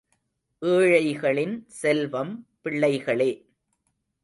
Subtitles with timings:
[0.61, 3.31] ஏழைகளின் செல்வம் பிள்ளைகளே.